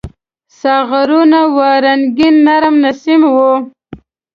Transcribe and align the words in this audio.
ساغرونه 0.59 1.41
وو 1.55 1.67
رنګین، 1.85 2.35
نرم 2.45 2.75
نسیم 2.83 3.21
و 3.33 3.35